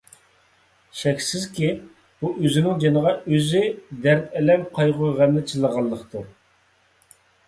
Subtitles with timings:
[0.99, 1.67] شەكسىزكى،
[2.23, 3.61] بۇ ئۆزىنىڭ جېنىغا ئۆزى
[4.05, 6.25] دەرد- ئەلەم، قايغۇ- غەمنى چىللىغانلىقتۇر.